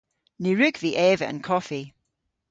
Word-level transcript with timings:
Ny 0.41 0.51
wrug 0.55 0.75
vy 0.81 0.91
eva 1.07 1.25
an 1.29 1.39
koffi. 1.47 1.81